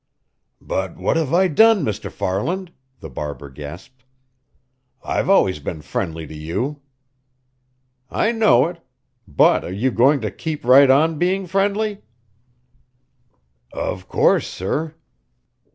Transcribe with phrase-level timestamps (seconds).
[0.59, 2.11] "But what have I done, Mr.
[2.11, 4.03] Farland?" the barber gasped.
[5.03, 6.81] "I've always been friendly to you."
[8.09, 8.81] "I know it.
[9.27, 12.01] But are you going to keep right on being friendly?"
[13.73, 14.95] "Of course, sir."